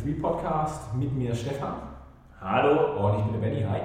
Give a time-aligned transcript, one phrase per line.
[0.00, 1.74] MP3 Podcast mit mir Stefan.
[2.40, 3.06] Hallo.
[3.06, 3.62] Und ich bin der Benny.
[3.62, 3.80] Hi.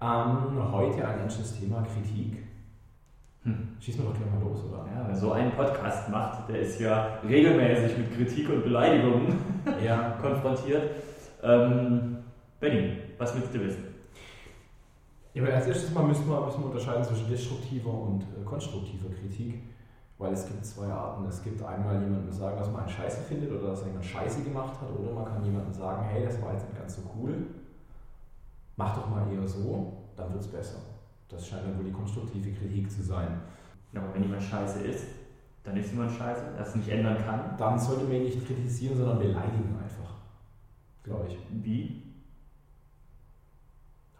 [0.00, 2.44] Ähm, heute ein ernstes Thema Kritik.
[3.42, 3.76] Hm.
[3.78, 4.86] Schießen wir doch gleich mal los, oder?
[4.86, 9.38] Ja, wer so einen Podcast macht, der ist ja regelmäßig mit Kritik und Beleidigungen
[9.84, 10.10] ja.
[10.22, 10.90] konfrontiert.
[11.42, 12.18] Ähm,
[12.58, 13.84] Benny, was willst du wissen?
[15.34, 19.10] Ja, aber als erstes mal müssen wir, müssen wir unterscheiden zwischen destruktiver und äh, konstruktiver
[19.10, 19.60] Kritik.
[20.20, 21.24] Weil es gibt zwei Arten.
[21.24, 24.78] Es gibt einmal jemanden sagen, dass man einen Scheiße findet oder dass jemand Scheiße gemacht
[24.78, 24.90] hat.
[24.90, 27.46] Oder man kann jemandem sagen, hey, das war jetzt nicht ganz so cool.
[28.76, 30.76] Mach doch mal eher so, dann wird es besser.
[31.26, 33.40] Das scheint dann wohl die konstruktive Kritik zu sein.
[33.94, 35.06] Ja, aber wenn jemand Scheiße ist,
[35.64, 37.56] dann ist jemand Scheiße, das nicht ändern kann.
[37.56, 40.16] Dann sollte man ihn nicht kritisieren, sondern beleidigen einfach.
[41.02, 41.38] Glaube ich.
[41.64, 42.02] Wie?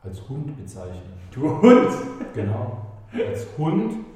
[0.02, 1.12] Als Hund bezeichnen.
[1.30, 1.90] Du Hund!
[2.32, 2.86] Genau.
[3.12, 4.09] Als Hund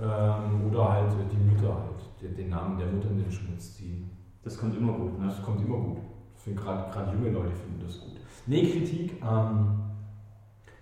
[0.00, 4.10] ähm, oder halt die Mutter halt, den, den, Namen der Mutter in den Schmutz ziehen.
[4.42, 5.26] Das kommt immer gut, ne?
[5.26, 5.98] Das kommt immer gut.
[6.44, 8.20] Gerade junge Leute finden das gut.
[8.46, 9.22] Nee, Kritik.
[9.22, 9.80] Ähm,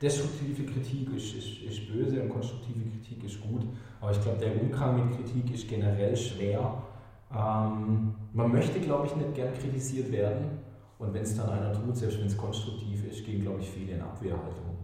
[0.01, 3.63] destruktive Kritik ist, ist, ist böse und konstruktive Kritik ist gut.
[4.01, 6.83] Aber ich glaube, der Umgang mit Kritik ist generell schwer.
[7.31, 10.59] Ähm, man möchte, glaube ich, nicht gern kritisiert werden.
[10.99, 13.93] Und wenn es dann einer tut, selbst wenn es konstruktiv ist, gehen, glaube ich, viele
[13.93, 14.77] in Abwehrhaltung.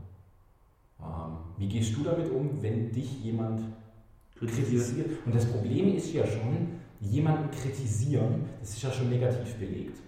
[1.00, 3.62] Ähm, wie gehst du damit um, wenn dich jemand
[4.46, 5.06] kritisiert.
[5.24, 9.98] Und das Problem ist ja schon, jemanden kritisieren, das ist ja schon negativ belegt.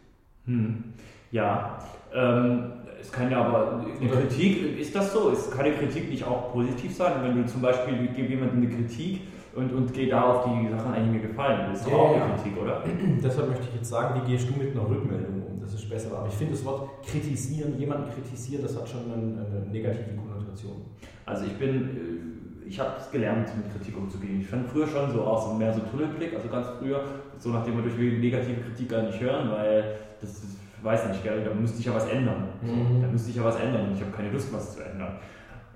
[0.46, 0.84] Hm.
[1.30, 1.78] Ja,
[2.12, 5.30] ähm, es kann ja aber eine Oder Kritik, ist das so?
[5.30, 7.14] Ist, kann eine Kritik nicht auch positiv sein?
[7.22, 9.22] Wenn du zum Beispiel, ich gebe jemandem eine Kritik
[9.54, 12.14] und, und gehe da auf die Sachen eigentlich mir gefallen, das ist doch ja, auch
[12.14, 12.84] eine Kritik, oder?
[13.22, 15.60] Deshalb möchte ich jetzt sagen, wie gehst du mit einer Rückmeldung um?
[15.60, 16.16] Das ist besser.
[16.16, 20.82] Aber ich finde das Wort kritisieren, jemanden kritisieren, das hat schon eine, eine negative Konnotation.
[21.24, 22.39] Also ich bin äh,
[22.70, 24.40] ich habe es gelernt, mit Kritik umzugehen.
[24.40, 27.02] Ich fand früher schon so auch so mehr so Tunnelblick, also ganz früher,
[27.36, 31.42] so nachdem wir durch negative Kritik gar nicht hören, weil das, das weiß nicht, gell,
[31.42, 32.44] da müsste ich ja was ändern.
[32.62, 33.02] Mhm.
[33.02, 35.16] Da müsste ich ja was ändern und ich habe keine Lust, was zu ändern.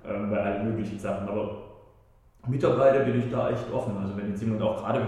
[0.07, 1.27] Ähm, bei allen möglichen Sachen.
[1.29, 1.63] Aber
[2.47, 3.97] mittlerweile bin ich da echt offen.
[3.97, 5.05] Also wenn jetzt jemand auch gerade,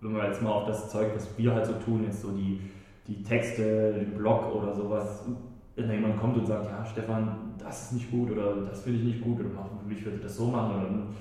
[0.00, 2.60] wenn wir jetzt mal auf das Zeug, was wir halt so tun, jetzt so die,
[3.08, 5.24] die Texte, den Blog oder sowas,
[5.80, 8.98] wenn da jemand kommt und sagt, ja Stefan, das ist nicht gut oder das finde
[8.98, 9.48] ich nicht gut oder
[9.88, 11.14] ich würde das so machen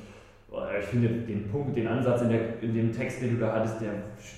[0.51, 3.53] oder ich finde den Punkt, den Ansatz in, der, in dem Text, den du da
[3.53, 3.91] hattest, der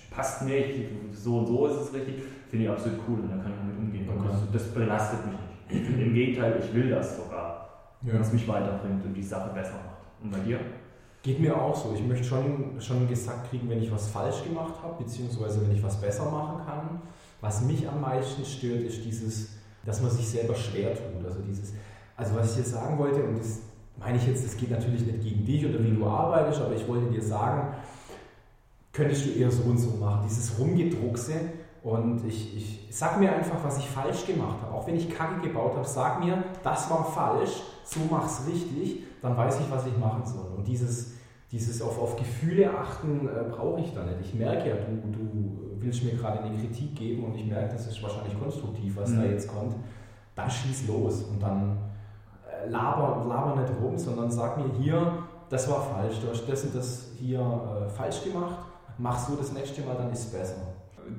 [0.10, 0.80] passt nicht,
[1.12, 2.16] so und so ist es richtig,
[2.50, 4.10] finde ich absolut cool und da kann ich damit umgehen.
[4.10, 4.28] Okay.
[4.30, 5.36] Das, das, belastet mich
[5.70, 6.00] nicht.
[6.00, 7.70] Im Gegenteil, ich will das sogar,
[8.02, 8.14] ja.
[8.14, 10.24] wenn es mich weiterbringt und die Sache besser macht.
[10.24, 10.60] Und bei dir?
[11.24, 11.94] Geht mir auch so.
[11.94, 15.84] Ich möchte schon, schon gesagt kriegen, wenn ich was falsch gemacht habe, beziehungsweise wenn ich
[15.84, 17.02] was besser machen kann.
[17.42, 21.26] Was mich am meisten stört, ist dieses, dass man sich selber schwer tut.
[21.26, 21.74] Also dieses,
[22.16, 23.60] also was ich jetzt sagen wollte, und das
[23.98, 26.88] meine ich jetzt, das geht natürlich nicht gegen dich oder wie du arbeitest, aber ich
[26.88, 27.76] wollte dir sagen,
[28.94, 30.26] könntest du eher so und so machen.
[30.28, 31.34] Dieses Rumgedruckse
[31.84, 34.74] und ich, ich sag mir einfach, was ich falsch gemacht habe.
[34.74, 39.36] Auch wenn ich Kacke gebaut habe, sag mir, das war falsch, so mach's richtig, dann
[39.38, 40.52] weiß ich, was ich machen soll.
[40.58, 41.14] Und dieses,
[41.52, 44.22] dieses auf, auf Gefühle achten äh, brauche ich da nicht.
[44.22, 47.88] Ich merke ja, du, du willst mir gerade eine Kritik geben und ich merke, das
[47.88, 49.18] ist wahrscheinlich konstruktiv, was mhm.
[49.18, 49.76] da jetzt kommt.
[50.36, 51.78] Dann schieß los und dann
[52.48, 56.64] äh, laber, laber nicht rum, sondern sag mir hier, das war falsch, du hast das
[56.64, 58.60] und das hier äh, falsch gemacht,
[58.98, 60.62] mach so das nächste Mal, dann ist es besser.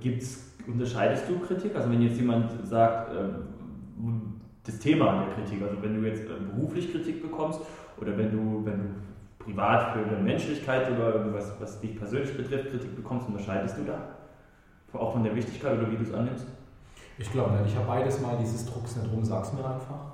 [0.01, 1.77] Gibt's unterscheidest du Kritik?
[1.77, 3.29] Also wenn jetzt jemand sagt, äh,
[4.65, 7.61] das Thema an der Kritik, also wenn du jetzt äh, beruflich Kritik bekommst
[8.01, 8.85] oder wenn du, wenn du
[9.45, 14.99] privat für deine Menschlichkeit oder irgendwas, was dich persönlich betrifft, Kritik bekommst, unterscheidest du da?
[14.99, 16.47] Auch von der Wichtigkeit oder wie du es annimmst?
[17.19, 17.73] Ich glaube nicht.
[17.73, 20.13] Ich habe beides mal dieses Drucks nicht rum, sag's mir einfach.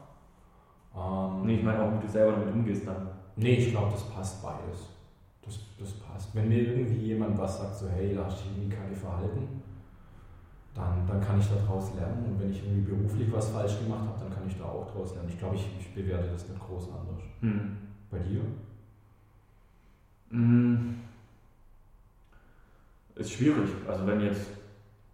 [0.96, 3.08] Ähm, nee, ich meine auch, wie du selber damit umgehst dann.
[3.36, 4.88] Nee, ich glaube, das passt beides.
[5.42, 6.34] Das, das passt.
[6.34, 9.62] Wenn mir irgendwie jemand was sagt, so hey, da hast du irgendwie keine verhalten,
[10.74, 12.24] dann, dann kann ich daraus lernen.
[12.26, 15.14] Und wenn ich irgendwie beruflich was falsch gemacht habe, dann kann ich da auch daraus
[15.14, 15.28] lernen.
[15.28, 17.22] Ich glaube, ich, ich bewerte das nicht groß anders.
[17.40, 17.76] Hm.
[18.10, 18.42] Bei dir?
[20.30, 20.94] Hm.
[23.16, 23.70] Ist schwierig.
[23.88, 24.50] Also wenn jetzt,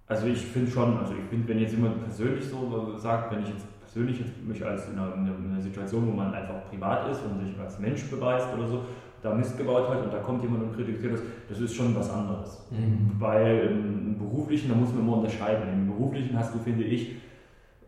[0.06, 3.48] also ich finde schon, also ich finde, wenn jetzt jemand persönlich so sagt, wenn ich
[3.48, 7.46] jetzt persönlich mich als in einer, in einer, Situation, wo man einfach privat ist und
[7.46, 8.84] sich als Mensch beweist oder so,
[9.22, 12.10] da Mist gebaut hat und da kommt jemand und kritisiert das, das ist schon was
[12.10, 12.66] anderes.
[12.70, 13.12] Mhm.
[13.18, 15.72] Weil im Beruflichen, da muss man immer unterscheiden.
[15.72, 17.16] Im Beruflichen hast du, finde ich,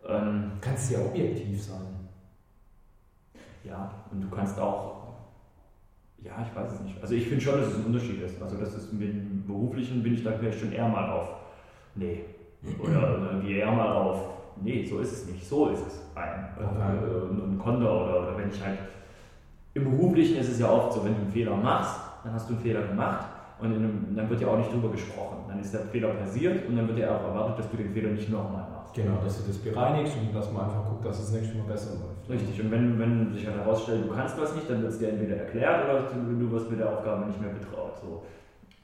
[0.07, 1.85] ähm, kannst ja objektiv sein.
[3.63, 5.06] Ja, und du kannst auch,
[6.23, 7.01] ja, ich weiß es nicht.
[7.01, 8.41] Also ich finde schon, dass es ein Unterschied ist.
[8.41, 11.27] Also das ist mit dem Beruflichen bin ich da vielleicht schon eher mal auf,
[11.95, 12.25] nee.
[12.79, 14.19] Oder, oder gehe eher mal auf,
[14.61, 16.49] nee, so ist es nicht, so ist es ein.
[16.57, 17.29] Okay.
[17.29, 18.79] Und, und Konter oder, oder wenn ich halt
[19.73, 22.53] im Beruflichen ist es ja oft so, wenn du einen Fehler machst, dann hast du
[22.53, 23.25] einen Fehler gemacht,
[23.59, 25.37] und einem, dann wird ja auch nicht drüber gesprochen.
[25.47, 28.11] Dann ist der Fehler passiert und dann wird ja auch erwartet, dass du den Fehler
[28.11, 28.93] nicht nochmal machst.
[28.93, 31.91] Genau, dass du das bereinigst und dass man einfach guckt, dass es nächstes Mal besser
[31.95, 32.29] läuft.
[32.29, 35.09] Richtig, und wenn, wenn sich halt herausstellt, du kannst was nicht, dann wird es dir
[35.09, 37.97] entweder erklärt oder du, du wirst mit der Aufgabe nicht mehr betraut.
[38.01, 38.23] So.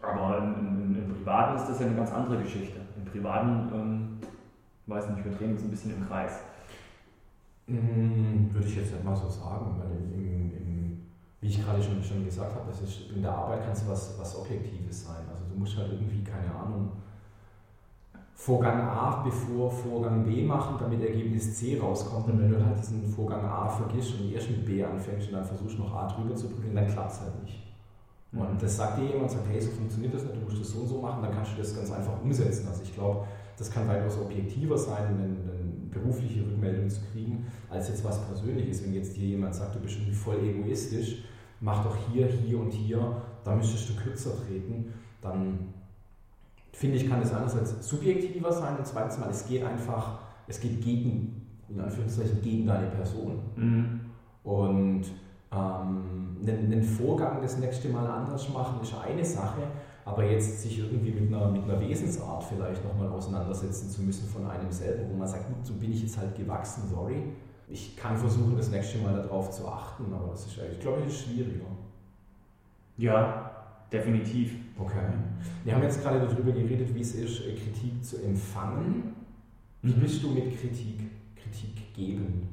[0.02, 2.80] Aber im, im, im, Privaten ist das ja eine ganz andere Geschichte.
[2.98, 4.18] Im Privaten, ähm,
[4.88, 6.40] weiß nicht, wir drehen uns ein bisschen im Kreis.
[7.68, 10.93] Hm, würde ich jetzt nicht mal so sagen, weil im, im,
[11.44, 14.40] wie ich gerade schon, schon gesagt habe, ist, in der Arbeit kannst du was, was
[14.40, 15.28] Objektives sein.
[15.30, 16.94] Also du musst halt irgendwie, keine Ahnung,
[18.34, 22.30] Vorgang A bevor Vorgang B machen, damit Ergebnis C rauskommt.
[22.30, 25.44] Und wenn du halt diesen Vorgang A vergisst und erst mit B anfängst und dann
[25.44, 27.62] versuchst noch A drüber zu bringen, dann klappt es halt nicht.
[28.32, 30.80] Und das sagt dir jemand, sagt, hey, so funktioniert das nicht, du musst das so
[30.80, 32.68] und so machen, dann kannst du das ganz einfach umsetzen.
[32.70, 37.90] Also ich glaube, das kann weitaus objektiver sein, eine, eine berufliche Rückmeldung zu kriegen, als
[37.90, 38.84] jetzt was Persönliches.
[38.84, 41.24] Wenn jetzt dir jemand sagt, du bist irgendwie voll egoistisch,
[41.64, 45.74] mach doch hier, hier und hier, da müsstest du kürzer treten, dann
[46.74, 50.82] finde ich, kann es einerseits subjektiver sein und zweitens mal, es geht einfach, es geht
[50.82, 53.40] gegen, in Anführungszeichen, gegen deine Person.
[53.56, 54.00] Mhm.
[54.44, 55.04] Und
[55.54, 59.62] ähm, einen, Vorgang das nächste Mal anders machen ist eine Sache,
[60.04, 64.46] aber jetzt sich irgendwie mit einer, mit einer Wesensart vielleicht nochmal auseinandersetzen zu müssen von
[64.50, 67.24] einem selber, wo man sagt, gut, so bin ich jetzt halt gewachsen, sorry.
[67.68, 71.24] Ich kann versuchen, das nächste Mal darauf zu achten, aber das ist, ich glaube, ist
[71.24, 71.66] schwieriger.
[72.98, 73.52] Ja,
[73.92, 74.54] definitiv.
[74.78, 75.00] Okay.
[75.64, 79.16] Wir haben jetzt gerade darüber geredet, wie es ist, äh, Kritik zu empfangen.
[79.82, 80.02] Wie mhm.
[80.02, 81.00] bist du mit Kritik,
[81.36, 82.50] Kritik geben?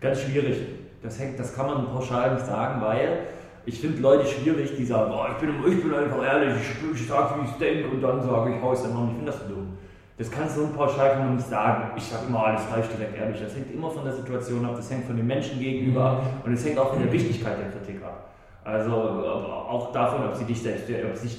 [0.00, 0.58] Ganz schwierig.
[1.02, 3.26] Das, hängt, das kann man pauschal nicht sagen, weil
[3.66, 7.06] ich finde Leute schwierig, die sagen, oh, ich, bin, ich bin einfach ehrlich, ich, ich
[7.06, 9.08] sage, wie ich denke und dann sage ich, hau es dann noch.
[9.08, 9.76] Ich finde das dumm.
[10.20, 11.92] Das kannst du so pauschal kann man nicht sagen.
[11.96, 13.40] Ich sage immer alles falsch, direkt ehrlich.
[13.40, 16.44] Das hängt immer von der Situation ab, das hängt von den Menschen gegenüber mhm.
[16.44, 18.28] und es hängt auch von der Wichtigkeit der Kritik ab.
[18.62, 21.38] Also auch davon, ob sie dich selbst, ob, sich,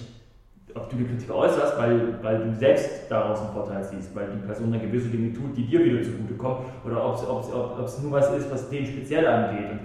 [0.73, 4.47] ob du die Kritik äußerst, weil, weil du selbst daraus einen Vorteil siehst, weil die
[4.47, 8.11] Person dann gewisse Dinge tut, die dir wieder zugutekommen, oder ob es ob, ob, nur
[8.13, 9.69] was ist, was den speziell angeht.
[9.69, 9.79] Und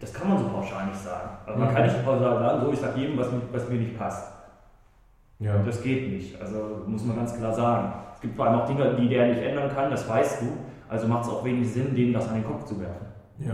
[0.00, 1.38] das kann man so pauschal nicht sagen.
[1.46, 4.32] Aber man kann nicht pauschal sagen, so ich sage jedem, was, was mir nicht passt.
[5.38, 5.56] Ja.
[5.64, 6.42] Das geht nicht.
[6.42, 7.92] Also muss man ganz klar sagen.
[8.20, 10.46] Es gibt vor allem auch Dinge, die der nicht ändern kann, das weißt du.
[10.90, 13.06] Also macht es auch wenig Sinn, denen das an den Kopf zu werfen.
[13.38, 13.52] Ja.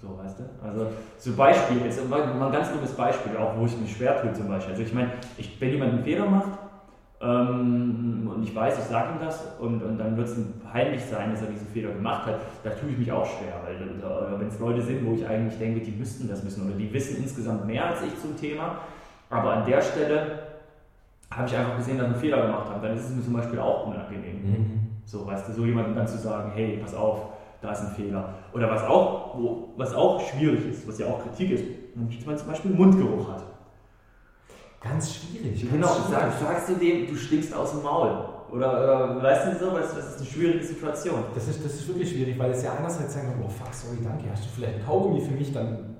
[0.00, 0.44] So, weißt du?
[0.66, 0.86] Also,
[1.18, 4.48] so Beispiel, jetzt mal ein ganz dummes Beispiel, auch wo ich mich schwer tue zum
[4.48, 4.72] Beispiel.
[4.72, 6.48] Also, ich meine, ich, wenn jemand einen Fehler macht
[7.20, 10.38] ähm, und ich weiß, ich sage ihm das und, und dann wird es
[10.72, 13.60] peinlich sein, dass er diesen Fehler gemacht hat, da tue ich mich auch schwer.
[13.66, 16.90] Weil wenn es Leute sind, wo ich eigentlich denke, die müssten das wissen oder die
[16.90, 18.78] wissen insgesamt mehr als ich zum Thema,
[19.28, 20.45] aber an der Stelle
[21.30, 23.34] habe ich einfach gesehen, dass ich einen Fehler gemacht habe, dann ist es mir zum
[23.34, 24.42] Beispiel auch unangenehm.
[24.42, 24.86] Mhm.
[25.04, 27.26] So, weißt du, so jemandem dann zu sagen, hey, pass auf,
[27.60, 28.34] da ist ein Fehler.
[28.52, 31.64] Oder was auch, wo, was auch schwierig ist, was ja auch Kritik ist,
[31.94, 33.42] wenn man zum Beispiel Mundgeruch hat.
[34.80, 35.68] Ganz schwierig.
[35.70, 36.22] Genau, ganz schwierig.
[36.40, 38.36] Sag, sagst du dem, du stinkst aus dem Maul.
[38.50, 41.24] Oder, oder weißt du so, weißt das ist eine schwierige Situation.
[41.34, 44.30] Das ist, das ist wirklich schwierig, weil es ja einerseits sagen, oh fuck, sorry, danke,
[44.30, 45.96] hast du vielleicht ein Kaugummi für mich, dann,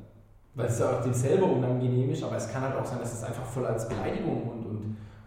[0.55, 3.12] weil es ja auch dem selber unangenehm ist, aber es kann halt auch sein, dass
[3.12, 4.55] es einfach voll als Beleidigung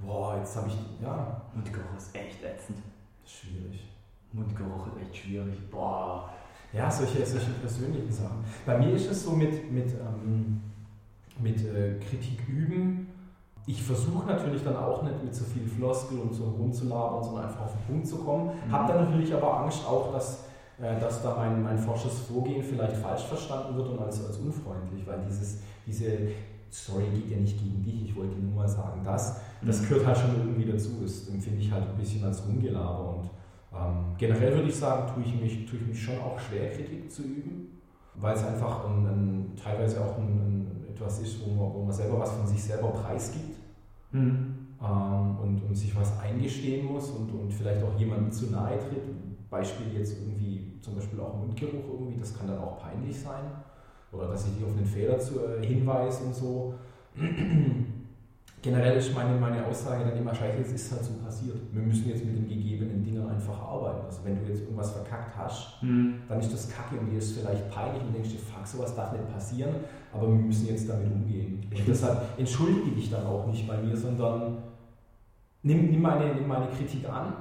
[0.09, 1.41] boah, jetzt habe ich, ja.
[1.53, 2.79] Mundgeruch ist echt ätzend.
[3.21, 3.87] Das ist schwierig.
[4.33, 5.69] Mundgeruch ist echt schwierig.
[5.69, 6.29] Boah.
[6.73, 8.43] Ja, solche, solche persönlichen Sachen.
[8.65, 10.61] Bei mir ist es so mit, mit, ähm,
[11.39, 13.07] mit äh, Kritik üben.
[13.65, 17.61] Ich versuche natürlich dann auch nicht mit so viel Floskel und so rumzulabern, sondern einfach
[17.61, 18.51] auf den Punkt zu kommen.
[18.67, 18.71] Mhm.
[18.71, 20.45] Habe dann natürlich aber Angst auch, dass,
[20.79, 25.05] äh, dass da mein, mein forsches Vorgehen vielleicht falsch verstanden wird und als, als unfreundlich,
[25.05, 26.29] weil dieses, diese,
[26.69, 29.87] sorry, geht ja nicht gegen dich, ich wollte nur mal sagen, das, das mhm.
[29.87, 30.89] gehört halt schon irgendwie dazu.
[31.01, 33.29] Das empfinde ich halt ein bisschen als Rumgelaber und
[33.73, 37.11] ähm, generell würde ich sagen, tue ich, mich, tue ich mich schon auch schwer, Kritik
[37.11, 37.81] zu üben,
[38.15, 41.91] weil es einfach ein, ein, teilweise auch ein, ein, etwas ist, wo man, wo man
[41.91, 43.57] selber was von sich selber preisgibt
[44.11, 44.67] mhm.
[44.81, 49.03] ähm, und, und sich was eingestehen muss und, und vielleicht auch jemandem zu nahe tritt.
[49.49, 53.45] Beispiel jetzt irgendwie zum Beispiel auch Mundgeruch irgendwie, das kann dann auch peinlich sein.
[54.11, 56.73] Oder dass ich dich auf einen Fehler zu, äh, hinweise und so.
[58.61, 61.57] Generell ist meine, meine Aussage dann immer, scheiße, es ist halt so passiert.
[61.71, 64.05] Wir müssen jetzt mit den gegebenen Dingen einfach arbeiten.
[64.05, 66.21] Also wenn du jetzt irgendwas verkackt hast, mhm.
[66.27, 69.13] dann ist das kacke und dir ist vielleicht peinlich und denkst dir, fuck, sowas darf
[69.13, 69.75] nicht passieren,
[70.13, 71.69] aber wir müssen jetzt damit umgehen.
[71.71, 74.57] Und deshalb entschuldige dich dann auch nicht bei mir, sondern
[75.63, 77.33] nimm, nimm, meine, nimm meine Kritik an.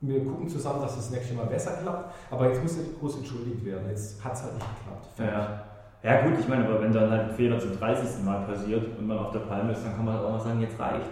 [0.00, 3.88] Wir gucken zusammen, dass das nächste Mal besser klappt, aber jetzt muss groß entschuldigt werden.
[3.88, 5.08] Jetzt hat es halt nicht geklappt.
[5.18, 5.67] Ja.
[6.02, 8.24] Ja gut, ich meine, aber wenn dann halt ein Fehler zum 30.
[8.24, 10.60] Mal passiert und man auf der Palme ist, dann kann man halt auch mal sagen,
[10.60, 11.08] jetzt reicht's.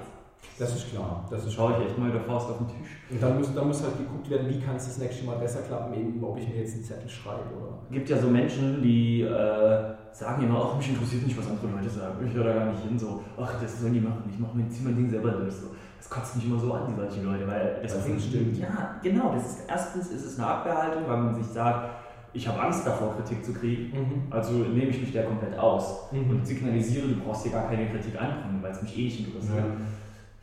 [0.59, 1.25] Das ist klar.
[1.29, 2.89] Das ist Schaue ich echt mal der Faust auf den Tisch.
[3.11, 5.63] Und dann muss, dann muss halt geguckt werden, wie kann es das nächste Mal besser
[5.63, 7.79] klappen, eben ob ich mir jetzt einen Zettel schreibe oder.
[7.89, 11.67] Es gibt ja so Menschen, die äh, sagen immer, ach, mich interessiert nicht, was andere
[11.67, 12.27] Leute sagen.
[12.27, 14.23] Ich höre da gar nicht hin, so, ach, das sollen die machen.
[14.31, 15.53] Ich mache mir zieh mein Ding selber durch.
[15.53, 15.69] So.
[15.99, 18.57] Das kotzt mich immer so an, die solche Leute, weil das, Das stimmt.
[18.57, 19.35] Ja, genau.
[19.35, 22.06] Das ist, erstens ist es eine Abwehrhaltung, weil man sich sagt,
[22.37, 24.27] ich habe Angst davor, Kritik zu kriegen.
[24.31, 26.31] Also nehme ich mich der komplett aus Mhm.
[26.31, 29.65] und signalisiere, du brauchst dir gar keine Kritik anbringen, weil es mich eh nicht interessiert.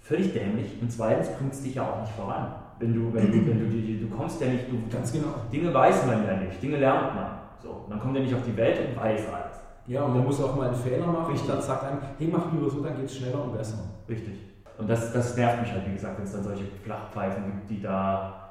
[0.02, 0.72] Völlig dämlich.
[0.82, 2.48] Und zweitens bringt es dich ja auch nicht voran.
[2.80, 5.30] Wenn du, wenn du, wenn du, die- du kommst ja nicht, du, Ganz genau.
[5.52, 7.28] Dinge weiß man ja nicht, Dinge lernt man.
[7.62, 9.60] So, man kommt ja nicht auf die Welt und weiß alles.
[9.88, 11.32] Ja, und man muss auch mal einen Fehler machen.
[11.32, 11.50] Richtig.
[11.50, 13.78] Dann sagt einem, hey, mach lieber so, dann geht es schneller und besser.
[14.10, 14.34] Richtig.
[14.78, 17.82] Und das, das nervt mich halt, wie gesagt, wenn es dann solche Flachpfeifen gibt, die
[17.82, 18.43] da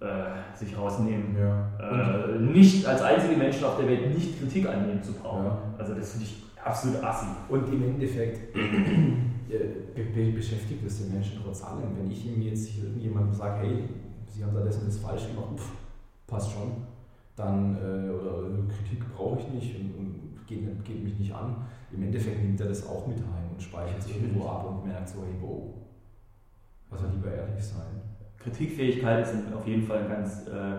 [0.00, 1.36] äh, sich rausnehmen.
[1.38, 1.68] Ja.
[1.78, 5.46] Äh, nicht als einzige Menschen auf der Welt nicht Kritik annehmen zu brauchen.
[5.46, 5.58] Ja.
[5.78, 7.26] Also das finde ich absolut assi.
[7.48, 9.58] Und im Endeffekt äh,
[9.94, 11.96] be be beschäftigt es den Menschen trotz allem.
[11.96, 13.84] Wenn ich ihm jetzt hier irgendjemandem sage, hey,
[14.28, 15.72] Sie haben da das und das falsch gemacht, pff,
[16.26, 16.72] passt schon,
[17.34, 21.56] dann, äh, oder Kritik brauche ich nicht und, und geht, geht mich nicht an.
[21.90, 25.08] Im Endeffekt nimmt er das auch mit heim und speichert es irgendwo ab und merkt
[25.08, 25.74] so, hey, wow,
[26.90, 28.02] also lieber ehrlich sein.
[28.50, 30.78] Kritikfähigkeit ist auf jeden Fall ganz äh,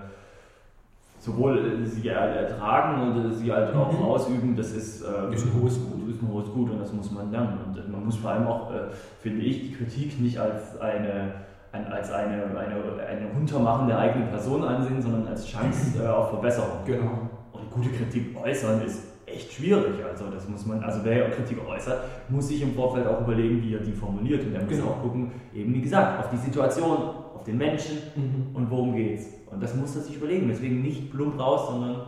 [1.20, 4.06] sowohl äh, sie er- ertragen und äh, sie halt auch Mhm.
[4.06, 6.10] ausüben, das ist, äh, Ist ein hohes Gut.
[6.10, 7.58] ist ein hohes Gut und das muss man lernen.
[7.68, 8.76] Und äh, man muss vor allem auch, äh,
[9.22, 11.34] finde ich, die Kritik nicht als eine,
[11.72, 16.30] ein, als eine, eine, eine Runtermachen der eigenen Person ansehen, sondern als Chance äh, auf
[16.30, 16.70] Verbesserung.
[16.86, 17.30] Genau.
[17.52, 19.94] Und gute Kritik äußern ist echt schwierig.
[20.10, 22.00] Also das muss man, also wer Kritik äußert,
[22.30, 24.44] muss sich im Vorfeld auch überlegen, wie er die formuliert.
[24.46, 24.88] Und er muss Genau.
[24.92, 26.98] auch gucken, eben wie gesagt, auf die Situation,
[27.40, 28.56] auf den Menschen Mhm.
[28.56, 29.26] und worum geht's.
[29.50, 30.48] Und das muss er sich überlegen.
[30.50, 32.02] Deswegen nicht plump raus, sondern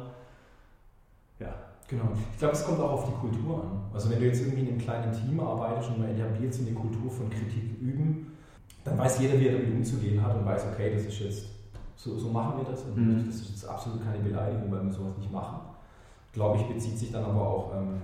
[1.39, 1.53] ja.
[1.87, 2.03] Genau.
[2.33, 3.81] Ich glaube, es kommt auch auf die Kultur an.
[3.93, 6.71] Also wenn du jetzt irgendwie in einem kleinen Team arbeitest und man etabliert so eine
[6.73, 8.27] Kultur von Kritik üben,
[8.83, 11.45] dann weiß jeder, wie er damit umzugehen hat und weiß, okay, das ist jetzt,
[11.95, 13.25] so, so machen wir das und Mhm.
[13.27, 15.59] das ist jetzt absolut keine Beleidigung, weil wir sowas nicht machen.
[16.33, 17.99] Glaube ich, bezieht sich dann aber auch ähm,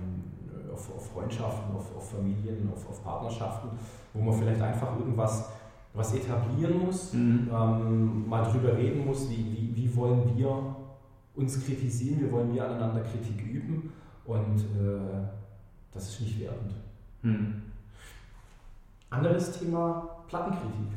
[0.72, 3.70] auf, auf Freundschaften, auf, auf Familien, auf, auf Partnerschaften,
[4.12, 5.48] wo man vielleicht einfach irgendwas
[5.98, 7.48] was etablieren muss, Mhm.
[7.52, 10.76] ähm, mal drüber reden muss, wie, wie, wie wollen wir
[11.34, 13.92] uns kritisieren, wie wollen wir aneinander Kritik üben
[14.24, 15.26] und äh,
[15.92, 16.72] das ist nicht wertend.
[17.22, 17.54] Hm.
[19.10, 20.92] Anderes Thema, Plattenkritik.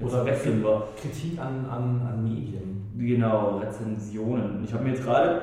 [0.00, 0.88] Oder wechseln wir.
[1.00, 2.86] Kritik an, an, an Medien.
[2.96, 4.62] Genau, Rezensionen.
[4.64, 5.42] Ich habe mir jetzt gerade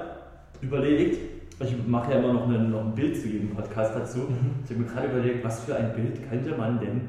[0.61, 1.17] überlegt,
[1.59, 4.27] ich mache ja immer noch, eine, noch ein Bild zu jedem Podcast dazu.
[4.63, 7.01] Ich habe mir gerade überlegt, was für ein Bild könnte man denn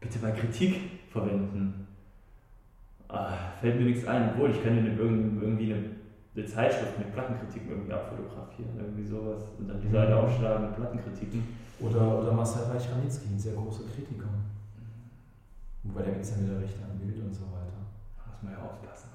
[0.00, 1.86] bitte bei Kritik verwenden?
[3.08, 5.84] Ah, fällt mir nichts ein, obwohl ich könnte irgendwie eine,
[6.36, 11.42] eine Zeitschrift mit Plattenkritiken irgendwie abfotografieren, irgendwie sowas und dann die Seite aufschlagen mit Plattenkritiken.
[11.80, 14.28] Oder, oder Marcel Reich-Ranitzky, ein sehr großer Kritiker.
[15.84, 17.78] Wobei der ist ja wieder recht am Bild und so weiter.
[18.18, 19.08] Da muss man ja aufpassen.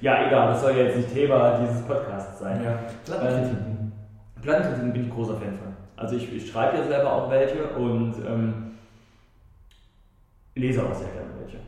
[0.00, 2.62] Ja, egal, das soll ja jetzt nicht Thema dieses Podcasts sein.
[2.62, 3.92] Ja, Plattenkritiken.
[4.42, 5.72] Plattenkritiken bin ich großer Fan von.
[5.96, 8.72] Also ich, ich schreibe ja selber auch welche und ähm,
[10.56, 11.58] lese auch sehr gerne welche.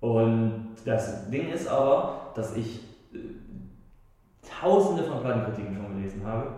[0.00, 2.80] Und das Ding ist aber, dass ich
[3.12, 3.18] äh,
[4.60, 6.52] tausende von Plattenkritiken schon gelesen habe,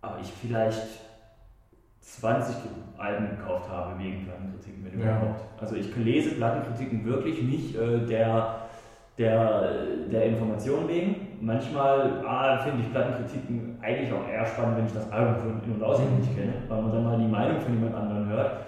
[0.00, 1.00] aber ich vielleicht
[2.00, 2.54] 20
[2.96, 5.16] Alben gekauft habe wegen Plattenkritiken, wenn Ja.
[5.18, 5.40] überhaupt.
[5.60, 8.68] Also ich lese Plattenkritiken wirklich nicht äh, der,
[9.18, 11.38] der, der Information wegen.
[11.40, 15.72] Manchmal ah, finde ich Plattenkritiken eigentlich auch eher spannend, wenn ich das Album von in-
[15.74, 18.58] und auswendig kenne, weil man dann mal die Meinung von jemand anderem hört.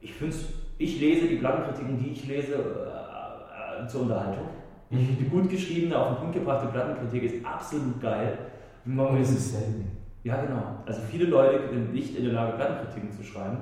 [0.00, 0.34] Ich finde
[0.78, 4.46] ich lese die Plattenkritiken, die ich lese, äh, äh, zur Unterhaltung.
[4.90, 5.16] Mhm.
[5.18, 8.38] Die gut geschriebene, auf den Punkt gebrachte Plattenkritik ist absolut geil.
[8.86, 9.90] Und es ist selten.
[10.22, 10.62] ja, genau.
[10.86, 13.58] Also viele Leute sind nicht in der Lage, Plattenkritiken zu schreiben.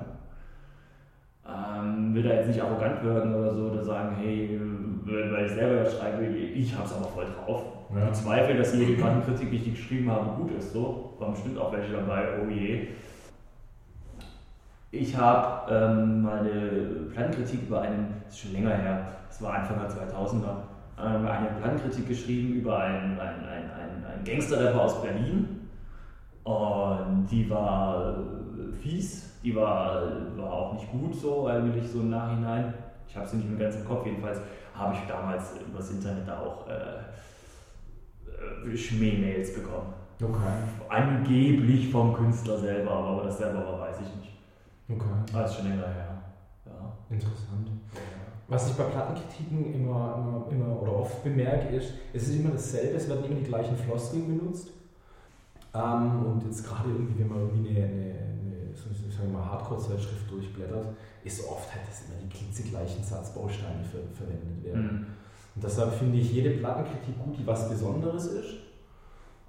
[1.49, 4.61] Ähm, will da jetzt nicht arrogant wirken oder so oder sagen, hey,
[5.05, 7.63] weil ich selber das schreibe, ich hab's aber voll drauf.
[7.95, 8.03] Ja.
[8.03, 10.73] Ich bezweifle, dass jede Plattenkritik, die ich geschrieben habe, gut ist.
[10.73, 12.89] So, waren bestimmt auch welche dabei, oh je.
[14.99, 19.55] Ich habe ähm, mal eine Plattenkritik über einen, das ist schon länger her, das war
[19.55, 20.57] Anfang der 2000er,
[20.99, 25.69] ähm, eine Plattenkritik geschrieben über einen, einen, einen, einen, Gangsterrapper aus Berlin.
[26.45, 30.03] Und die war äh, fies, die war,
[30.37, 32.73] war auch nicht gut so, eigentlich so im Nachhinein.
[33.09, 34.41] Ich habe sie nicht mehr ganz im Kopf, jedenfalls
[34.75, 37.01] habe ich damals übers Internet auch äh,
[38.71, 39.93] äh, Schmähmails bekommen.
[40.23, 40.89] Okay.
[40.89, 44.36] Angeblich vom Künstler selber, aber ob er das selber war, weiß ich nicht.
[44.89, 45.05] Okay.
[45.33, 46.23] Ah, ist schon länger her.
[46.65, 46.93] Ja.
[47.11, 47.71] Interessant.
[48.49, 52.95] Was ich bei Plattenkritiken immer, immer, immer oder oft bemerke, ist, es ist immer dasselbe,
[52.95, 54.69] es werden immer die gleichen Floskeln benutzt.
[55.75, 59.45] Ähm, und jetzt gerade irgendwie, wenn man irgendwie eine, eine, eine so, ich sag mal,
[59.45, 60.87] Hardcore-Zeitschrift durchblättert,
[61.25, 64.83] ist oft halt, dass immer die klitzegleichen Satzbausteine ver verwendet werden.
[64.83, 65.07] Mhm.
[65.57, 68.55] Und deshalb finde ich jede Plattenkritik gut, die was Besonderes ist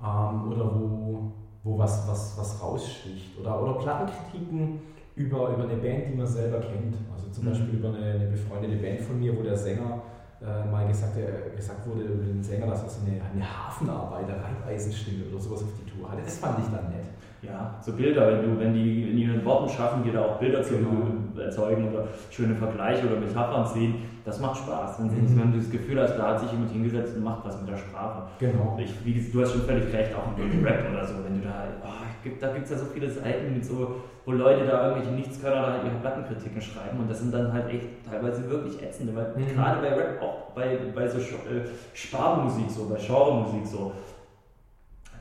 [0.02, 1.32] ähm, oder wo,
[1.64, 3.38] wo was, was, was raussticht.
[3.40, 4.80] Oder, oder Plattenkritiken
[5.18, 6.96] über, über eine Band, die man selber kennt.
[7.14, 7.50] Also zum mhm.
[7.50, 10.02] Beispiel über eine, eine befreundete Band von mir, wo der Sänger
[10.40, 14.36] äh, mal gesagt, äh, gesagt wurde über den Sänger, dass er so eine, eine Hafenarbeiter,
[14.38, 16.22] Reibeisenstimme oder sowas auf die Tour hatte.
[16.24, 17.08] Das fand ich dann nett.
[17.42, 20.64] Ja, so Bilder, wenn, du, wenn die in ihren Worten schaffen, dir da auch Bilder
[20.64, 21.40] zu genau.
[21.40, 23.96] erzeugen oder schöne Vergleiche oder Metaphern ziehen,
[24.26, 25.00] das macht Spaß.
[25.00, 25.40] Wenn, mhm.
[25.40, 27.78] wenn du das Gefühl hast, da hat sich jemand hingesetzt und macht was mit der
[27.78, 28.24] Sprache.
[28.40, 28.78] Genau.
[28.82, 31.64] Ich, wie, du hast schon völlig recht, auch mit Rap oder so, wenn du da,
[31.84, 35.16] oh, gibt, da gibt es ja so viele Seiten mit so, wo Leute da irgendwelche
[35.16, 39.16] Nichtskönner da halt ihre Plattenkritiken schreiben und das sind dann halt echt teilweise wirklich ätzende,
[39.16, 39.54] weil mhm.
[39.54, 41.62] gerade bei Rap, auch bei, bei so äh,
[41.94, 43.92] Sparmusik so, bei Genremusik so,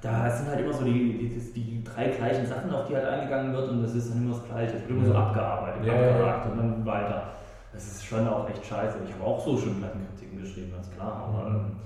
[0.03, 3.53] da sind halt immer so die, die, die, drei gleichen Sachen, auf die halt eingegangen
[3.53, 4.77] wird und das ist dann immer das Gleiche.
[4.77, 6.53] Es wird immer so abgearbeitet, ja, abgehakt ja.
[6.53, 7.23] und dann weiter.
[7.73, 8.99] Das ist schon auch echt scheiße.
[9.07, 11.29] Ich habe auch so schon Plattenkritiken geschrieben, ganz klar.
[11.29, 11.77] Aber mhm.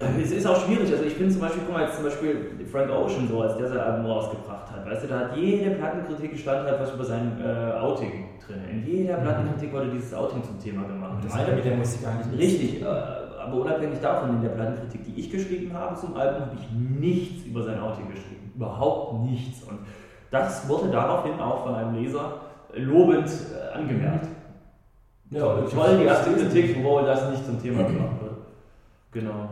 [0.00, 0.90] Es ist auch schwierig.
[0.90, 3.68] Also ich finde zum Beispiel, guck mal jetzt zum Beispiel Frank Ocean so, als der
[3.68, 4.86] sein Album rausgebracht hat.
[4.86, 8.60] Weißt du, da hat jede Plattenkritik stand halt was über sein äh, Outing drin.
[8.70, 9.22] In jeder mhm.
[9.22, 11.18] Plattenkritik wurde dieses Outing zum Thema gemacht.
[11.22, 12.82] Das hat mit der Musik eigentlich Richtig.
[12.82, 17.00] Äh, aber unabhängig davon, in der Plattenkritik, die ich geschrieben habe zum Album, habe ich
[17.00, 18.52] nichts über sein Outing geschrieben.
[18.54, 19.62] Überhaupt nichts.
[19.64, 19.80] Und
[20.30, 22.40] das wurde daraufhin auch von einem Leser
[22.74, 24.28] lobend äh, angemerkt.
[25.30, 28.36] Ja, toll, die erste Kritik, wo das nicht zum Thema gemacht wird.
[29.12, 29.48] Genau.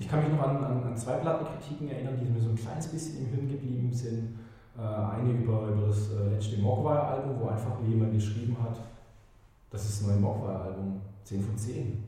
[0.00, 2.88] Ich kann mich noch an, an, an, zwei Plattenkritiken erinnern, die mir so ein kleines
[2.88, 4.38] bisschen im Hirn geblieben sind.
[4.76, 8.78] Äh, eine über, über das äh, letzte Mogwai-Album, wo einfach jemand geschrieben hat,
[9.70, 12.04] das ist das neue Mogwai-Album, 10 von 10.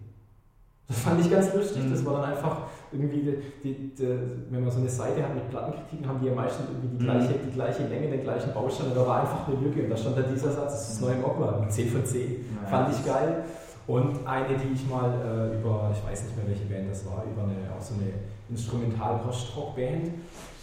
[0.88, 1.82] Das fand ich ganz lustig.
[1.90, 2.06] Das mhm.
[2.06, 2.56] war dann einfach
[2.92, 4.18] irgendwie, die, die, die,
[4.50, 7.34] wenn man so eine Seite hat mit Plattenkritiken, haben die ja meistens irgendwie die gleiche,
[7.34, 8.88] die gleiche Länge, den gleichen Baustein.
[8.88, 9.84] Und da war einfach eine Lücke.
[9.84, 12.30] Und da stand dann dieser Satz, das ist das neue Mogwai, 10 von 10.
[12.62, 13.44] Ja, fand ich geil.
[13.86, 17.24] Und eine, die ich mal äh, über, ich weiß nicht mehr welche Band das war,
[17.24, 18.12] über eine, auch so eine
[18.50, 20.10] Instrumental-Post-Rock-Band,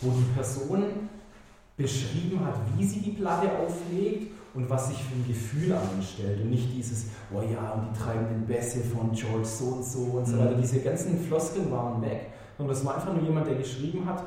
[0.02, 0.84] wo die Person
[1.76, 6.50] beschrieben hat, wie sie die Platte auflegt und was sich für ein Gefühl anstellt und
[6.50, 10.36] nicht dieses, oh ja, und die treibenden Bässe von George so und so und so
[10.36, 10.40] mhm.
[10.40, 10.56] weiter.
[10.56, 12.28] Diese ganzen Floskeln waren weg.
[12.58, 14.24] Und das war einfach nur jemand, der geschrieben hat,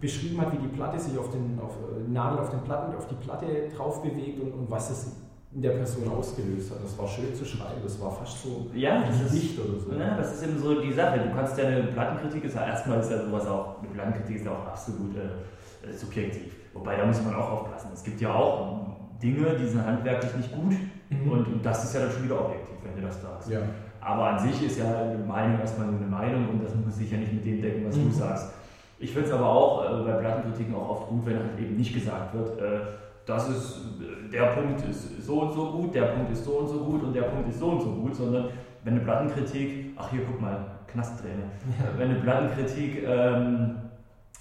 [0.00, 3.06] beschrieben hat, wie die Platte sich auf den auf, äh, Nadel auf den Platten, auf
[3.06, 5.12] die Platte drauf bewegt und, und was es
[5.52, 6.84] in der Person ausgelöst hat.
[6.84, 9.92] Das war schön zu schreiben, das war fast so ja, das ist, oder so.
[9.98, 11.18] Ja, das ist eben so die Sache.
[11.18, 14.44] Du kannst ja eine Plattenkritik, ist ja erstmal ist ja sowas auch, eine Plattenkritik ist
[14.44, 16.54] ja auch absolut äh, subjektiv.
[16.72, 17.90] Wobei da muss man auch aufpassen.
[17.92, 18.86] Es gibt ja auch
[19.20, 20.74] Dinge, die sind handwerklich nicht gut
[21.10, 21.30] mhm.
[21.30, 23.50] und, und, das ist ja dann schon wieder objektiv, wenn du das sagst.
[23.50, 23.60] Ja.
[24.00, 27.10] Aber an sich ist ja eine Meinung erstmal nur eine Meinung und das muss sich
[27.10, 28.08] ja nicht mit dem decken, was mhm.
[28.08, 28.52] du sagst.
[29.00, 31.92] Ich finde es aber auch äh, bei Plattenkritiken auch oft gut, wenn halt eben nicht
[31.92, 32.80] gesagt wird, äh,
[33.26, 36.68] das ist, äh, der Punkt ist so und so gut, der Punkt ist so und
[36.68, 38.46] so gut und der Punkt ist so und so gut, sondern
[38.84, 41.42] wenn eine Plattenkritik, ach hier guck mal, Knastträne,
[41.78, 41.98] ja.
[41.98, 43.76] wenn eine Plattenkritik, ähm,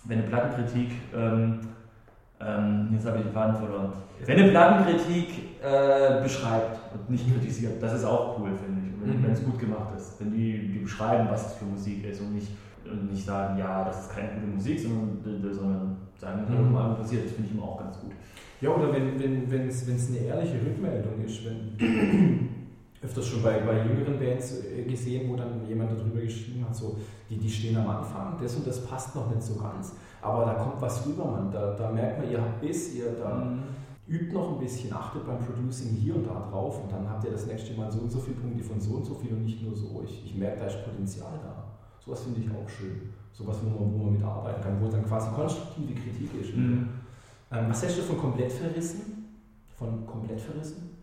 [0.05, 1.59] wenn eine Plattenkritik, ähm,
[2.41, 3.91] ähm, jetzt habe ich den Faden verloren,
[4.25, 9.21] wenn eine Plattenkritik äh, beschreibt und nicht kritisiert, das ist auch cool, finde ich, wenn
[9.21, 9.31] mhm.
[9.31, 12.51] es gut gemacht ist, wenn die, die beschreiben, was es für Musik ist und nicht,
[12.85, 16.71] und nicht sagen, ja, das ist keine gute Musik, sondern, sondern sagen, mhm.
[16.71, 18.11] mal passiert, das finde ich immer auch ganz gut.
[18.61, 21.77] Ja, oder wenn es wenn, wenn's, eine ehrliche Rückmeldung ist, wenn
[23.01, 26.97] öfters schon bei, bei jüngeren Bands äh, gesehen, wo dann jemand darüber geschrieben hat, so,
[27.29, 30.53] die, die stehen am Anfang, das und das passt noch nicht so ganz, aber da
[30.55, 33.63] kommt was rüber, man, da, da merkt man, ihr habt Biss, ihr da mhm.
[34.07, 37.31] übt noch ein bisschen, achtet beim Producing hier und da drauf und dann habt ihr
[37.31, 39.63] das nächste Mal so und so viele Punkte von so und so viel und nicht
[39.63, 41.63] nur so, ich, ich merke, da ist Potenzial da.
[42.03, 43.13] Sowas finde ich auch schön.
[43.31, 46.55] Sowas, wo man, wo man mitarbeiten kann, wo dann quasi konstruktive Kritik ist.
[46.55, 46.89] Mhm.
[47.51, 49.43] Ähm, was hältst du von komplett verrissen?
[49.77, 50.97] Von komplett verrissen?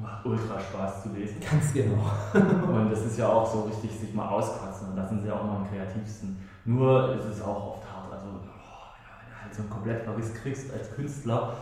[0.00, 1.36] Macht ultra Spaß zu lesen.
[1.40, 1.98] Ganz genau.
[2.72, 4.90] und das ist ja auch so richtig, sich mal auskotzen.
[4.90, 6.38] Und da sind sie auch mal am kreativsten.
[6.64, 8.12] Nur ist es auch oft hart.
[8.12, 11.54] Also, oh, ja, wenn du halt so einen komplett Verriss kriegst als Künstler.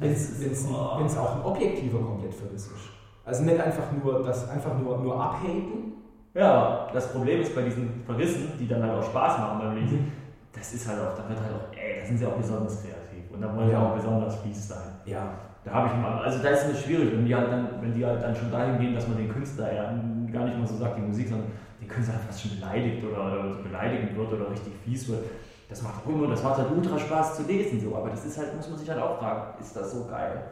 [0.00, 0.74] Wenn es oh.
[0.74, 2.94] auch ein objektiver komplett Verriss ist.
[3.24, 5.94] Also nicht einfach nur das einfach nur, nur abhaten.
[6.34, 9.98] Ja, das Problem ist bei diesen Verrissen, die dann halt auch Spaß machen beim Lesen,
[9.98, 10.12] mhm.
[10.52, 13.03] das ist halt auch, da wird halt auch, ey, da sind sie auch besonders kreativ.
[13.34, 14.94] Und da wollen ja auch besonders fies sein.
[15.04, 15.34] Ja.
[15.64, 18.04] Da habe ich mal, also da ist es schwierig, wenn die halt dann, wenn die
[18.04, 19.84] halt dann schon dahin gehen, dass man den Künstler ja
[20.30, 21.48] gar nicht mal so sagt, die Musik, sondern
[21.80, 25.24] den Künstler fast schon beleidigt oder, oder beleidigend wird oder richtig fies wird.
[25.68, 28.36] Das macht auch immer, das macht halt ultra Spaß zu lesen, so, aber das ist
[28.36, 30.44] halt, muss man sich halt auch fragen, ist das so geil?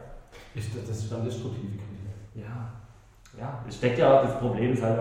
[0.55, 1.93] Ist das, das ist dann destruktive Kritik.
[2.33, 2.82] Ja.
[3.39, 4.97] Ja, es steckt ja auch das Problem, ist halt,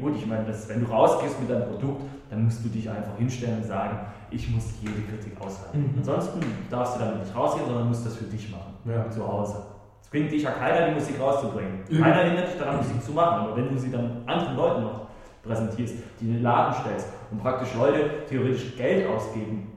[0.00, 3.16] gut, ich meine, dass, wenn du rausgehst mit deinem Produkt, dann musst du dich einfach
[3.16, 3.98] hinstellen und sagen,
[4.30, 5.78] ich muss jede Kritik aushalten.
[5.78, 5.94] Mhm.
[5.98, 9.08] Ansonsten darfst du damit nicht rausgehen, sondern musst das für dich machen, Ja.
[9.08, 9.62] zu Hause.
[10.02, 11.80] Es bringt dich ja keiner, die Musik rauszubringen.
[11.88, 12.02] Mhm.
[12.02, 15.06] Keiner hindert dich daran, Musik zu machen, aber wenn du sie dann anderen Leuten noch
[15.42, 19.72] präsentierst, die in den Laden stellst und praktisch Leute theoretisch Geld ausgeben,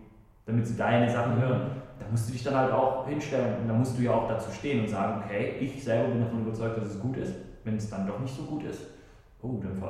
[0.45, 1.61] damit sie deine Sachen hören,
[1.99, 4.51] dann musst du dich dann halt auch hinstellen und dann musst du ja auch dazu
[4.51, 7.33] stehen und sagen, okay, ich selber bin davon überzeugt, dass es gut ist.
[7.63, 8.81] Wenn es dann doch nicht so gut ist,
[9.41, 9.81] oh, dann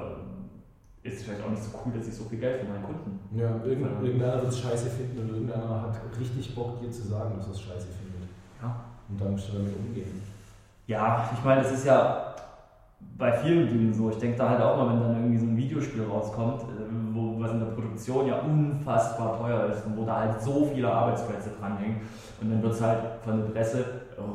[1.04, 3.20] ist es vielleicht auch nicht so cool, dass ich so viel Geld von meinen Kunden.
[3.36, 7.34] Ja, irgend, irgendeiner wird es scheiße finden und irgendeiner hat richtig Bock, dir zu sagen,
[7.38, 8.30] dass er es scheiße findet.
[8.62, 8.86] Ja.
[9.10, 10.22] Und dann musst du damit umgehen.
[10.88, 12.36] Ja, ich meine, das ist ja
[13.18, 14.10] bei vielen Dingen so.
[14.10, 17.40] Ich denke da halt auch mal, wenn dann irgendwie so ein Videospiel rauskommt, äh, wo
[17.40, 21.52] was in der Produktion ja unfassbar teuer ist und wo da halt so viele Arbeitsplätze
[21.60, 21.98] dranhängen.
[22.42, 23.86] Und dann wird es halt von der Presse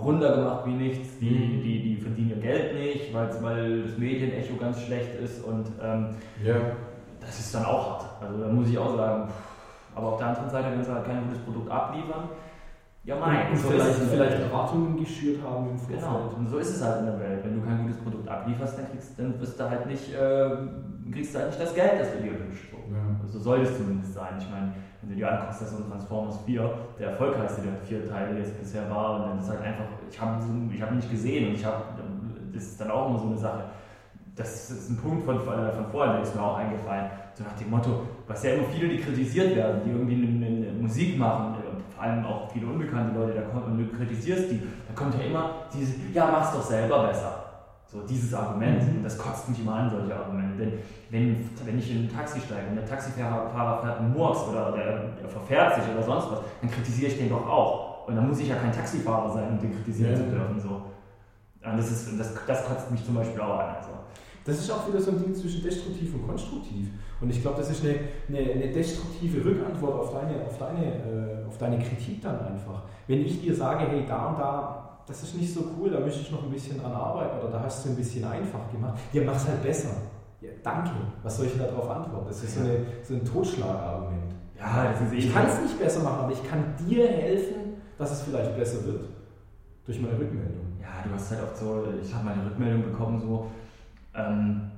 [0.03, 1.18] runtergemacht wie nichts.
[1.18, 1.62] Die, Mhm.
[1.62, 6.09] die, die verdienen ihr Geld nicht, weil das Medienecho ganz schlecht ist und ähm,
[6.42, 6.55] Ja.
[7.20, 8.22] das ist dann auch hart.
[8.22, 9.29] Also da muss ich auch sagen,
[9.94, 12.29] aber auf der anderen Seite, wenn sie halt kein gutes Produkt abliefern,
[13.05, 14.42] ja mein, und so vielleicht, ist es in der vielleicht.
[14.42, 16.01] Erwartungen geschürt haben im Vorfeld.
[16.01, 17.44] Genau, und so ist es halt in der Welt.
[17.44, 20.51] Wenn du kein gutes Produkt ablieferst, dann, kriegst, dann wirst du halt nicht, äh,
[21.12, 22.64] kriegst du halt nicht das Geld, das du dir wünschst.
[22.70, 22.77] So.
[22.92, 23.27] Ja.
[23.27, 24.35] So soll es zumindest sein.
[24.38, 24.72] Ich meine,
[25.06, 28.58] wenn du dir anguckst, dass so ein Transformers 4 der erfolgreichste der vier Teile jetzt
[28.58, 31.54] bisher war, und dann ist halt einfach, ich habe ich hab ihn nicht gesehen und
[31.54, 31.84] ich habe,
[32.52, 33.64] das ist dann auch immer so eine Sache.
[34.34, 37.10] Das ist ein Punkt von, von, vorhin, der ist mir auch eingefallen.
[37.34, 40.72] So nach dem Motto, was ja immer viele, die kritisiert werden, die irgendwie eine, eine,
[40.82, 44.60] Musik machen, und vor allem auch viele unbekannte Leute, da kommt, und du kritisierst die,
[44.60, 47.45] da kommt ja immer dieses, ja, mach's doch selber besser.
[47.88, 49.03] So dieses Argument, Mhm.
[49.05, 50.59] das kotzt mich immer an, solche Argumente.
[50.64, 50.72] Denn
[51.11, 54.72] wenn, wenn ich in ein Taxi steige und der Taxifahrer Fahrer fährt einen Murks oder
[54.72, 58.09] der, der verfährt sich oder sonst was, dann kritisiere ich den doch auch.
[58.09, 60.16] Und dann muss ich ja kein Taxifahrer sein, um den kritisieren Ja.
[60.18, 60.61] zu dürfen.
[60.61, 60.68] So.
[60.68, 63.77] Und das, ist, das, das kotzt mich zum Beispiel auch an.
[63.77, 63.90] Also.
[64.44, 66.88] Das ist auch wieder so ein Ding zwischen destruktiv und konstruktiv.
[67.20, 71.46] Und ich glaube, das ist eine, eine, eine destruktive Rückantwort auf deine, auf, deine, äh,
[71.49, 72.83] auf deine Kritik dann einfach.
[73.09, 76.20] Wenn ich dir sage, hey, da und da, das ist nicht so cool, da möchte
[76.20, 79.22] ich noch ein bisschen dran arbeiten oder da hast du ein bisschen einfach gemacht, ja,
[79.24, 79.90] mach's halt besser.
[80.40, 80.90] Ja, danke.
[81.22, 82.26] Was soll ich denn darauf antworten?
[82.28, 84.34] Das ist so, eine, so ein Totschlagargument.
[84.58, 87.76] Ja, das ist eh Ich kann es nicht besser machen, aber ich kann dir helfen,
[87.96, 89.04] dass es vielleicht besser wird.
[89.84, 90.76] Durch meine Rückmeldung.
[90.80, 93.46] Ja, du hast halt oft so, ich habe mal eine Rückmeldung bekommen, so,
[94.14, 94.72] ähm,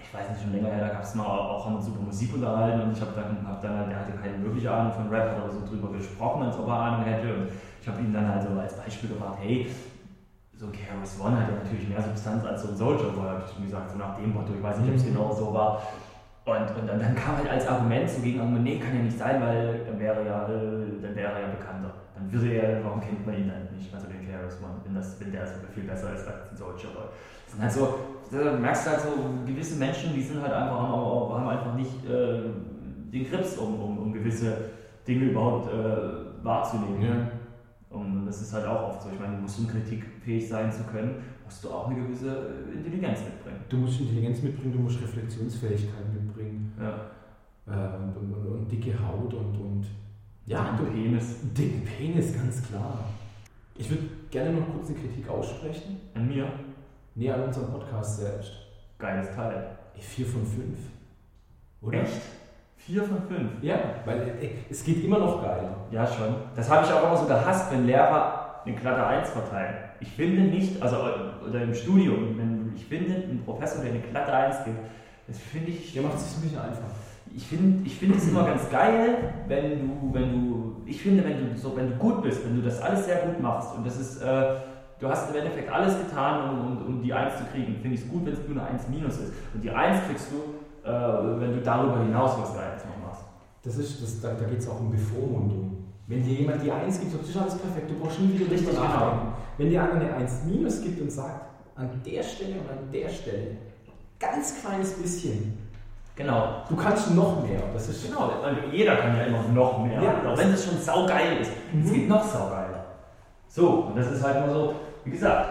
[0.00, 2.34] ich weiß nicht, schon länger her, da gab es mal auch, haben uns über Musik
[2.34, 5.36] unterhalten und ich habe dann, hab dann halt, der hatte keine wirkliche Ahnung von Rap,
[5.36, 7.48] aber so drüber gesprochen, als ob er Ahnung hätte und
[7.84, 9.66] ich habe ihm dann halt so als Beispiel gebracht, hey,
[10.56, 13.42] so ein KRS One hat ja natürlich mehr Substanz als so ein Soldier Boy, habe
[13.46, 15.08] ich ihm gesagt, so nach dem Motto, ich weiß nicht, ob es Mhm.
[15.12, 15.82] genau so war.
[16.46, 19.18] Und, und dann, dann kam halt als Argument so gegen Argument, nee, kann ja nicht
[19.18, 21.92] sein, weil dann wäre ja, dann wäre er ja bekannter.
[22.14, 25.20] Dann würde er, warum kennt man ihn dann nicht, also den KRS One, wenn, das,
[25.20, 27.04] wenn der so viel besser ist als ein Soldier Boy.
[27.44, 27.98] Das sind halt so,
[28.32, 29.10] da merkst du halt so,
[29.44, 32.48] gewisse Menschen, die sind halt einfach, haben, haben einfach nicht äh,
[33.12, 34.70] den Grips, um, um, um gewisse
[35.06, 37.43] Dinge überhaupt äh, wahrzunehmen.
[37.94, 39.08] Und das ist halt auch oft so.
[39.12, 42.28] Ich meine, du musst um kritikfähig sein zu können, musst du auch eine gewisse
[42.72, 43.60] äh, Intelligenz mitbringen.
[43.68, 47.10] Du musst Intelligenz mitbringen, du musst Reflexionsfähigkeit mitbringen Ja.
[47.96, 49.86] und, und, und, und dicke Haut und, und
[50.46, 51.36] ja, du, Penis.
[51.56, 52.98] dicken Penis, ganz klar.
[53.76, 56.00] Ich würde gerne noch kurz eine Kritik aussprechen.
[56.14, 56.46] An mir,
[57.16, 58.52] Nee, an unserem Podcast selbst.
[58.98, 59.78] geiles Teil.
[59.96, 60.76] 4 von 5.
[61.82, 62.02] Oder?
[62.02, 62.20] Echt?
[62.86, 63.50] Vier von fünf.
[63.62, 65.74] Ja, weil ey, es geht immer noch geiler.
[65.90, 66.34] Ja, schon.
[66.54, 69.74] Das habe ich auch immer so gehasst, wenn Lehrer eine glatte 1 verteilen.
[70.00, 70.96] Ich finde nicht, also
[71.48, 74.78] oder im Studium, wenn ich finde, ein Professor, der eine glatte 1 gibt,
[75.26, 75.94] das finde ich.
[75.94, 76.90] Der macht es sich ein bisschen einfach.
[77.34, 81.54] Ich finde ich find es immer ganz geil, wenn du, wenn du, ich finde, wenn
[81.54, 83.98] du so, wenn du gut bist, wenn du das alles sehr gut machst und das
[83.98, 84.56] ist, äh,
[85.00, 88.02] du hast im Endeffekt alles getan, um, um, um die 1 zu kriegen, finde ich
[88.02, 89.32] es gut, wenn es nur eine 1 minus ist.
[89.54, 90.36] Und die 1 kriegst du,
[90.84, 93.24] äh, wenn du darüber hinaus was Geiles noch machst.
[93.62, 95.70] Das ist, das, da da geht es auch um Bevormundung.
[96.06, 98.68] Wenn dir jemand die 1 gibt, das ist alles perfekt, du brauchst nie wieder Richtig,
[98.68, 98.94] drüber genau.
[98.94, 99.32] nachdenken.
[99.56, 101.40] Wenn dir einer eine 1 minus gibt und sagt,
[101.76, 103.56] an der Stelle und an der Stelle,
[104.20, 105.58] ganz kleines bisschen,
[106.16, 106.62] Genau.
[106.68, 107.60] du kannst noch mehr.
[107.72, 108.30] Das ist Genau,
[108.70, 110.00] jeder kann ja immer noch mehr.
[110.00, 110.30] Ja.
[110.32, 111.50] auch wenn es schon saugeil ist.
[111.82, 111.92] Es Mhm.
[111.92, 112.84] geht noch saugeiler.
[113.48, 115.48] So, und das ist halt nur so, wie gesagt,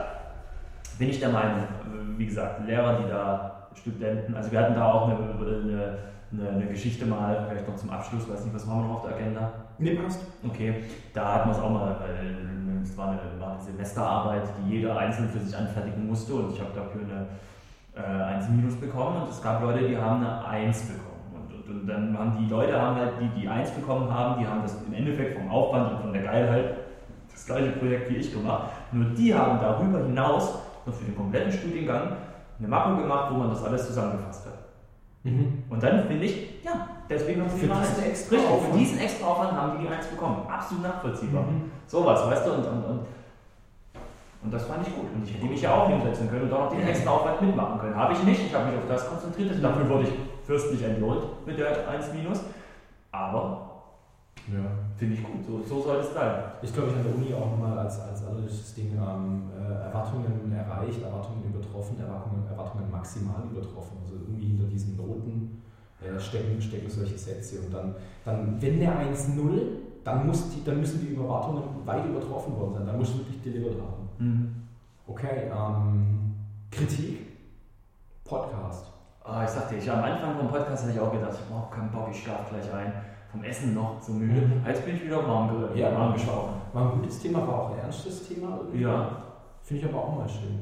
[0.98, 4.92] bin ich der Meinung, äh, wie gesagt, Lehrer, die da Studenten, also wir hatten da
[4.92, 5.98] auch eine, eine,
[6.32, 9.08] eine, eine Geschichte mal, vielleicht noch zum Abschluss, weiß nicht, was haben wir noch auf
[9.08, 9.52] der Agenda?
[9.78, 10.26] Nee, passt.
[10.48, 10.84] Okay,
[11.14, 14.98] da hatten wir es auch mal, weil es war eine, war eine Semesterarbeit, die jeder
[14.98, 17.28] einzeln für sich anfertigen musste und ich habe dafür eine
[17.96, 21.14] äh, 1 minus bekommen und es gab Leute, die haben eine 1 bekommen.
[21.34, 24.48] Und, und, und dann haben die Leute, haben halt, die die 1 bekommen haben, die
[24.48, 26.76] haben das im Endeffekt vom Aufwand und von der Geilheit
[27.32, 28.70] das gleiche Projekt wie ich gemacht.
[28.92, 32.18] Nur die haben darüber hinaus noch für den kompletten Studiengang
[32.60, 34.54] eine Mappe gemacht, wo man das alles zusammengefasst hat.
[35.24, 35.64] Mhm.
[35.70, 38.74] Und dann finde ich, ja, deswegen haben sie für diesen extra Richtig, Aufwand.
[38.74, 40.48] für diesen extra Aufwand haben die die eins bekommen.
[40.48, 41.44] Absolut nachvollziehbar.
[41.44, 41.72] Mhm.
[41.88, 43.00] Sowas, weißt du, und, und, und,
[44.44, 45.06] und das fand ich gut.
[45.16, 47.80] Und ich hätte mich ja auch hinsetzen können und auch noch den extra Aufwand mitmachen
[47.80, 47.96] können.
[47.96, 49.64] Habe ich nicht, ich habe mich auf das konzentriert.
[49.64, 50.14] Dafür wurde ich
[50.46, 52.12] fürstlich entlohnt mit der 1
[53.12, 53.73] Aber
[54.52, 54.66] ja.
[54.98, 56.44] Finde ich gut, so, so soll es sein.
[56.62, 60.52] Ich glaube, ich an der Uni auch nochmal als, als allerletztes Ding ähm, äh, Erwartungen
[60.52, 63.98] erreicht, Erwartungen übertroffen, Erwartungen, Erwartungen maximal übertroffen.
[64.04, 65.62] Also irgendwie hinter diesen Noten
[66.02, 67.62] äh, stecken, stecken solche Sätze.
[67.62, 69.38] Und dann, dann wenn der 1-0,
[70.04, 70.32] dann,
[70.66, 72.86] dann müssen die Erwartungen weit übertroffen worden sein.
[72.88, 74.10] Dann muss du wirklich delivered haben.
[74.20, 74.56] Mhm.
[75.08, 76.36] Okay, ähm,
[76.70, 77.20] Kritik,
[78.26, 78.88] Podcast.
[79.26, 81.92] Oh, ich sagte, ich am Anfang vom Podcast hatte ich auch gedacht, ich brauche keinen
[81.92, 82.92] Bock, ich schlafe gleich ein
[83.34, 84.42] vom Essen noch so müde.
[84.42, 84.64] Mhm.
[84.66, 86.62] Jetzt bin ich wieder warm, ja, warm gesprochen.
[86.72, 88.60] War ein gutes Thema, war auch ein ernstes Thema.
[88.60, 88.84] Irgendwie.
[88.84, 89.24] Ja.
[89.64, 90.60] Finde ich aber auch mal schön.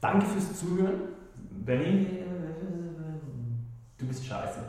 [0.00, 1.00] Danke fürs Zuhören.
[1.50, 2.06] Benny,
[3.98, 4.60] du bist scheiße.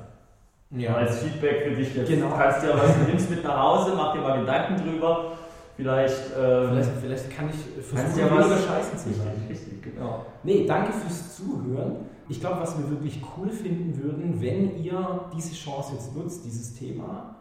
[0.72, 0.96] Ja.
[0.96, 2.08] Als Feedback für dich jetzt.
[2.08, 2.30] Genau.
[2.30, 5.34] Du kannst ja was, nimmst mit nach Hause, mach dir mal Gedanken drüber.
[5.76, 9.46] Vielleicht, ähm, vielleicht, vielleicht kann ich versuchen, ja was Scheiße zu sagen.
[9.50, 10.26] Richtig, genau.
[10.44, 12.06] Nee, danke fürs Zuhören.
[12.30, 16.76] Ich glaube, was wir wirklich cool finden würden, wenn ihr diese Chance jetzt nutzt, dieses
[16.76, 17.36] Thema,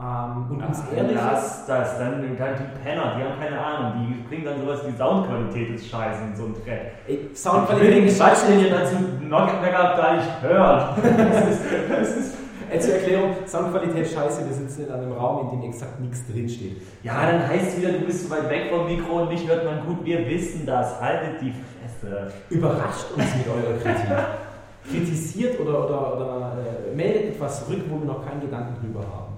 [0.00, 4.28] ähm, und uns ehrlich Lass das, dann, dann die Penner, die haben keine Ahnung, die
[4.28, 6.92] bringen dann sowas wie Soundqualität ist scheiße und so ein Dreck.
[7.06, 8.52] Ey, Soundqualität ist scheiße.
[8.52, 10.96] Ich will dazu Knock-Backup gar nicht hören.
[11.02, 11.60] das ist,
[11.90, 12.34] das ist
[12.78, 16.80] zur Erklärung, Soundqualität scheiße, wir sitzen in einem Raum, in dem exakt nichts drinsteht.
[17.02, 19.64] Ja, dann heißt es wieder, du bist zu weit weg vom Mikro und mich hört
[19.64, 22.32] man gut, wir wissen das, haltet die Fresse.
[22.48, 24.16] Überrascht uns mit eurer Kritik.
[24.88, 26.56] Kritisiert oder, oder, oder
[26.90, 29.29] äh, meldet etwas zurück, wo wir noch keinen Gedanken drüber haben.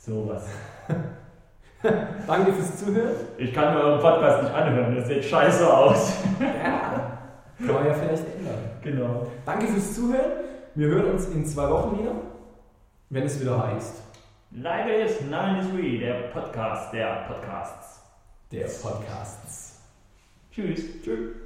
[0.00, 0.46] Sowas.
[2.26, 3.14] Danke fürs Zuhören.
[3.36, 6.16] Ich kann mir euren Podcast nicht anhören, das sieht scheiße aus.
[6.40, 7.18] ja,
[7.58, 8.70] kann man ja vielleicht ändern.
[8.82, 9.26] Genau.
[9.44, 10.32] Danke fürs Zuhören.
[10.74, 12.12] Wir hören uns in zwei Wochen wieder,
[13.10, 14.02] wenn es wieder heißt.
[14.52, 18.02] Live is 93, der Podcast der Podcasts.
[18.50, 19.80] Der Podcasts.
[20.50, 21.02] Tschüss.
[21.02, 21.39] Tschüss.